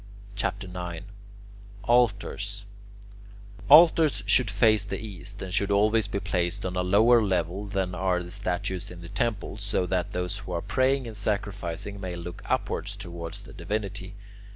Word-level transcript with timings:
CHAPTER 0.35 0.67
IX 0.67 1.05
ALTARS 1.83 2.65
Altars 3.69 4.23
should 4.25 4.49
face 4.49 4.83
the 4.83 4.97
east, 4.99 5.43
and 5.43 5.53
should 5.53 5.69
always 5.69 6.07
be 6.07 6.19
placed 6.19 6.65
on 6.65 6.75
a 6.75 6.81
lower 6.81 7.21
level 7.21 7.67
than 7.67 7.93
are 7.93 8.23
the 8.23 8.31
statues 8.31 8.89
in 8.89 9.01
the 9.01 9.09
temples, 9.09 9.61
so 9.61 9.85
that 9.85 10.11
those 10.11 10.39
who 10.39 10.53
are 10.53 10.61
praying 10.63 11.05
and 11.05 11.15
sacrificing 11.15 12.01
may 12.01 12.15
look 12.15 12.41
upwards 12.45 12.95
towards 12.95 13.43
the 13.43 13.53
divinity. 13.53 14.15